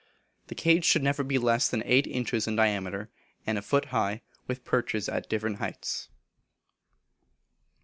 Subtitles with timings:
[0.47, 3.11] The cage should never be less than eight inches in diameter,
[3.45, 6.09] and a foot high, with perches at different heights.